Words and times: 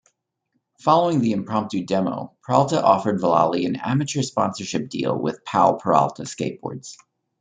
Following 0.79 1.21
the 1.21 1.31
impromptu 1.31 1.85
demo, 1.85 2.35
Peralta 2.43 2.83
offered 2.83 3.21
Vallely 3.21 3.67
an 3.67 3.75
amateur 3.75 4.23
sponsorship 4.23 4.89
deal 4.89 5.15
with 5.15 5.45
Powell-Peralta 5.45 6.23
Skateboards. 6.23 6.95